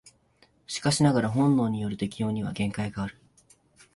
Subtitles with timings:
[0.65, 3.19] しかしながら本能による適応には限界がある。